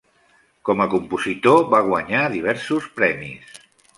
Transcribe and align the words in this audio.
Com 0.69 0.79
a 0.85 0.87
compositor 0.93 1.61
va 1.75 1.83
guanyar 1.89 2.23
diversos 2.37 2.87
premis. 2.99 3.63